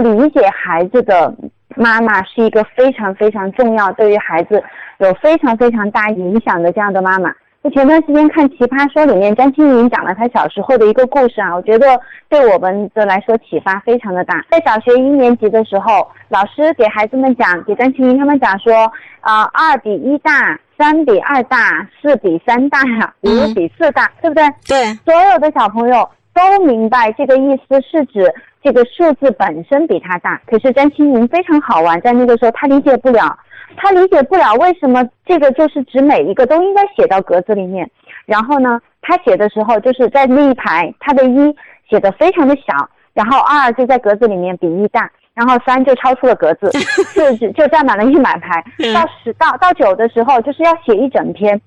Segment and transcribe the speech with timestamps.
[0.00, 1.34] 理解孩子的
[1.76, 4.62] 妈妈是一个非常非常重要，对于孩子
[4.98, 7.32] 有非常非常大影响的这样的妈妈。
[7.62, 14.44] 就前段时间看《奇葩说》里面，张青云讲了他小时候的一个故事啊，我觉得对我们的来说启发非常的大。
[14.48, 18.72] 在小学一年级的时候，老师给孩子们讲，给张青云他们讲说，
[19.20, 22.78] 啊，二比一大，三比二大，四比三大，
[23.22, 24.44] 五比四大，对不对？
[24.68, 26.08] 对，所有的小朋友
[26.38, 28.32] 都明白这个意思是指
[28.62, 30.40] 这个数字本身比它大。
[30.46, 33.38] 可是张青云非常好玩，在那个时候他理解不了。
[33.76, 37.88] 他理解不了为什么这个就是指每一个都应该写到格子里面，
[38.24, 41.54] 然后呢，他写的时候就是在那一排，他的一
[41.88, 46.70] 写的非常的小，然后二就在格子里面比一大，然后三就超出了格子，
[47.04, 51.60] 四就就占满了一满排， 到十到到九的时候就是要写一整篇。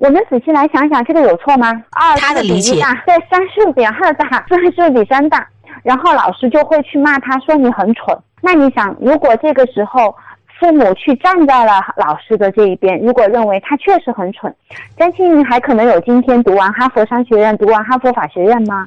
[0.00, 1.70] 我们仔细来想想，这个有错吗？
[1.92, 5.46] 二是比一大，对，三是比二大，四是比三大，
[5.84, 8.18] 然后老师就会去骂他说你很蠢。
[8.40, 10.12] 那你想，如果这个时候。
[10.60, 14.54] 父母去站在了老师的这一边，如果认为他确实很蠢，
[14.98, 18.86] 张青云还可能有今天读完哈佛商学院、读完哈佛法学院吗？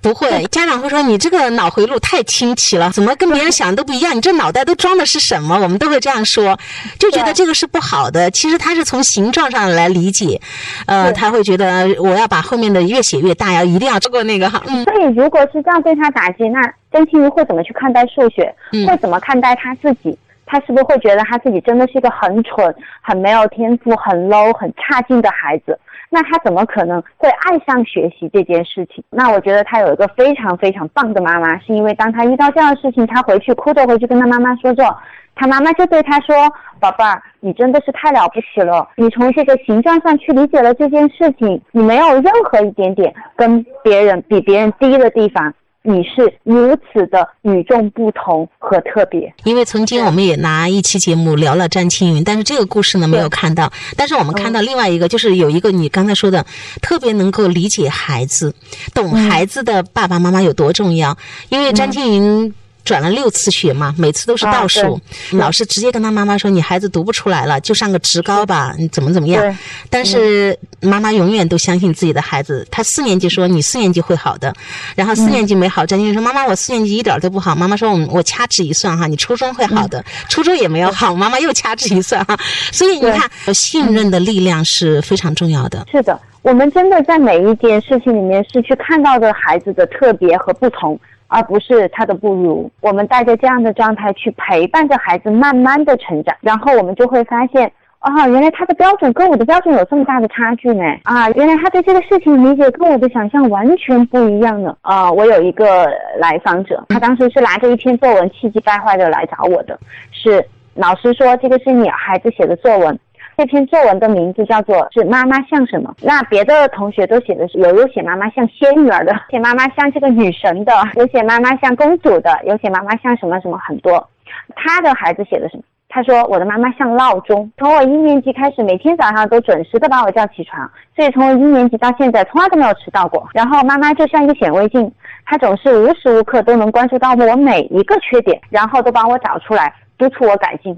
[0.00, 4.16] 不会，家长会说你这个脑回路太清奇了，怎么跟别人想的都不一样？
[4.16, 5.54] 你这脑袋都装的是什么？
[5.60, 6.58] 我们都会这样说，
[6.98, 8.30] 就觉得这个是不好的。
[8.30, 10.40] 其实他是从形状上来理解，
[10.86, 14.62] 呃，他会觉得我要把后面的越写越大，要一定要超过那个哈。
[14.66, 18.52] 嗯，所以如果是这样对他打击，那张青云会怎么去看待数学？
[18.88, 20.18] 会怎么看待他自己？
[20.52, 25.78] 他是不是会觉得他自己真的是一个很蠢、很没有天赋、很 low、很差劲的孩子？
[26.10, 29.02] 那他怎么可能会爱上学习这件事情？
[29.08, 34.94] 那我觉得他有一个非常非常棒的妈妈，是因为当他遇到这样的事情，他回去哭着回去跟他妈妈说着，
[35.34, 36.34] 他妈妈就对他说
[36.78, 56.46] ：“宝贝儿，你真的是太了不起了，你从这个形状上去理解了这件事情，你没有任何一点点跟别人比别人低的地方。”你是如此的与众不同和特别，因为曾经我们也拿一期节目聊了詹青云，但是这个故事呢没有看到，但是我们看到另外一个，就是有一个你刚才说的，
[56.80, 58.54] 特别能够理解孩子、
[58.94, 61.16] 懂孩子的爸爸妈妈有多重要，
[61.48, 62.54] 因为詹青云。
[62.84, 65.00] 转了六次学嘛，每次都是倒数。
[65.32, 69.56] 老师直接跟他妈妈说：“你孩子读不出来了，就上个职高吧，你怎么怎么样？”
[69.88, 72.66] 但是妈妈永远都相信自己的孩子。
[72.70, 74.52] 他四年级说：“你四年级会好的。”
[74.96, 82.36] 然后四年级没好，张静说：“妈妈，我四年级一点都不好。”妈妈说：“我我掐指一算哈，你初中会好的。”初中也没有好，妈妈又掐指一算哈。
[82.72, 85.86] 所以你看，信任的力量是非常重要的。
[85.90, 90.98] 是的，我们真的在每一件事情里面是去看到的孩子的特别和不同。
[91.32, 109.78] 而不是他的不如，我们带着这样的状态去陪伴着孩子慢慢的成长，然后我们就会发现，啊，原来他的标准跟我的标准有这么大的差距呢，啊，原来他对这个事情理解跟我的想象完全不一样呢，啊，我有一个来访者，他当时是拿着一篇作文气急败坏的来找我的，
[110.10, 110.44] 是
[110.74, 112.98] 老师说这个是你孩子写的作文。
[113.36, 115.94] 这篇作文的名字叫做是妈妈像什么？
[116.02, 124.08] 那别的同学都写的是有有写妈妈像仙女儿的， 写妈妈像这个女神的，有写妈妈像公主的，有写妈妈像什么什么很多。
[124.54, 125.62] 他的孩子写的什么？
[125.88, 133.28] 他说我的妈妈像闹钟，从我一年级开始，每天早上都准时的把我叫起床，所以从我一年级到现在从来都没有迟到过。
[133.34, 134.90] 然后妈妈就像一个显微镜，
[135.26, 140.74] 她总是无时无刻都能关注到我每一个缺点，然后都帮我找出来，督促我改进。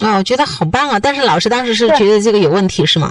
[0.00, 0.98] 啊，我觉得好棒啊！
[1.02, 3.10] 但是老师当时是觉得这个有问题，是吗？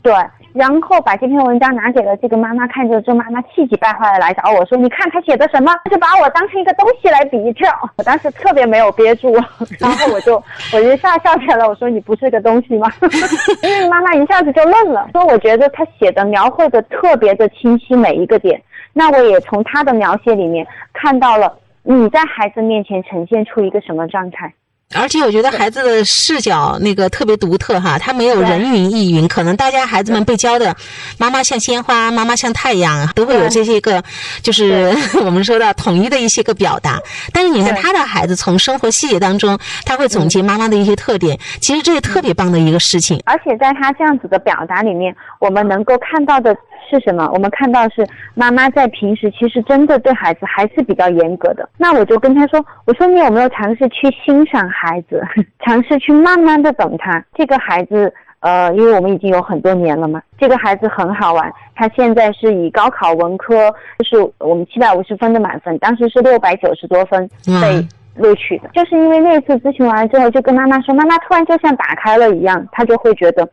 [0.00, 0.14] 对，
[0.52, 7.68] 然后把这篇文章拿给了这个妈妈看，之后妈妈气急败坏的来找我说：“你看他写的什么？”就把我当成一个东西来比较。
[7.96, 9.34] 我当时特别没有憋住，
[9.78, 11.68] 然后我就 我一下笑起来了。
[11.68, 12.90] 我说：“你不是个东西吗？”
[13.62, 18.62] 因为妈妈一下子就愣了，说：“我觉得他写的描绘的特别的清晰，每一个点。
[18.92, 24.52] 那我也从他的描写里面看到了你在孩子面前呈现出一个什么状态。”
[24.94, 30.74] 而且我觉得孩子的视角那个特别独特哈，他没有人云亦云，可能大家孩子们被教的，
[31.18, 34.02] 妈妈像鲜花，妈妈像太阳，都会有这些个，
[34.42, 34.90] 就是
[35.22, 36.98] 我们说的统一的一些个表达。
[37.34, 43.20] 但是你看他的孩子从生活细节当中，他会总结妈妈的一些特点，其实这是特别棒的一个事情。
[43.26, 46.56] 而且在他这样子的表达里面，我们能够看到的。
[46.88, 47.28] 是什么？
[47.32, 51.68] 我们看到是妈妈在平时其实真的对孩子还是比较严格的。
[51.76, 55.22] 那我就跟他说：“我说你有没有尝试去欣赏孩子，
[55.64, 57.22] 尝试去慢慢的等他？
[57.34, 61.52] 这个孩子，呃，因为我们已经有很多年了嘛，这个孩子很好玩。
[61.74, 67.28] 他现在是以高考文科，就是我们七百五十分的满分，当时是六百九十多分
[67.60, 67.86] 被
[68.16, 68.68] 录取的。
[68.74, 73.48] 就是因为那次咨询完了之后，就跟妈妈说，妈妈突然就像打开了一样，他就会觉得。”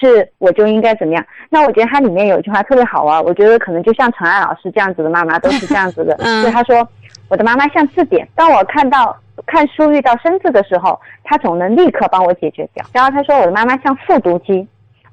[0.00, 1.24] 是我就应该怎么样？
[1.50, 6.14] 那我觉得它里面有一句话特别好玩，我觉得可能就像陈爱老师这样子的妈妈都是这样子的。
[6.22, 6.86] 嗯就他说，
[7.28, 12.84] 我的妈妈像字典，当我看到看书遇到生字的时候，她总能立刻帮我解决掉。
[12.92, 14.66] 然后他说，我的妈妈像复读机，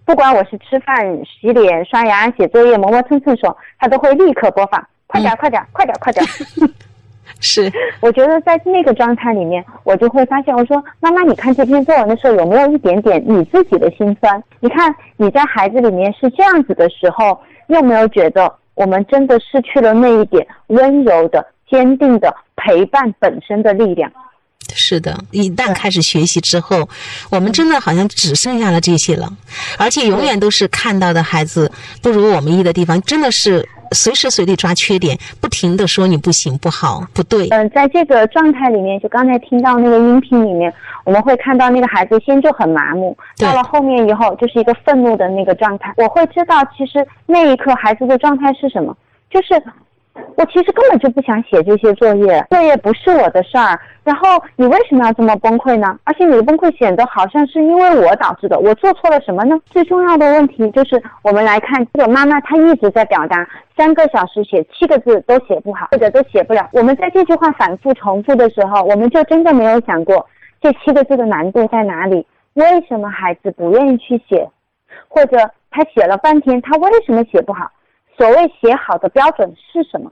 [0.05, 6.29] 不管我是吃饭、洗脸、刷牙、写作业、磨磨蹭蹭的时候，她都会立刻播放，快点，快点，快点，快点儿。
[7.39, 14.41] 是，我觉得在那个状态里面，我就会发现，我说妈妈，你看这篇作文的时候有没有一点点你自己的心酸？
[14.59, 24.11] 你看你在孩子里面是这样子的时候，你有没有觉得我们真的失去了那一点温柔的、坚定的陪伴本身的力量？
[24.73, 26.89] 是的，一旦开始学习之后，
[27.29, 29.31] 我们真的好像只剩下了这些了，
[29.77, 37.47] 而且永远都是看到的孩子不如我们意的地方，真的是随时随地抓缺点，不停的说你不行、不好、不对。
[37.49, 40.73] 嗯，在这个状态里面，就刚才听到那个音频里面，
[41.03, 45.93] 我们会看到那个孩子先就很麻木，到了后面以后就是一个愤怒的那个状态。
[45.97, 48.95] 我会知道，其实那一刻孩子的状态是什么，
[49.29, 49.61] 就是
[50.35, 53.79] 我其实根本就不想写这些作业，作业不是我的事儿。
[54.03, 55.97] 然后你为什么要这么崩溃呢？
[56.03, 59.57] 而且你的崩溃显得好像是因为我导致的，我做错了什么呢？
[59.65, 66.69] 最重要的问题就是，我们来看这个妈妈，她一直在表达三个小时写七个字都写不好，或者都写不了。
[66.73, 70.27] 我们在这句话反复重复的时候，我们就真的没有想过
[70.61, 72.25] 这七个字的难度在哪里？
[72.53, 74.47] 为什么孩子不愿意去写？
[75.07, 75.37] 或者
[75.71, 77.69] 他写了半天，他为什么写不好？
[78.17, 80.11] 所谓写好的标准是什么？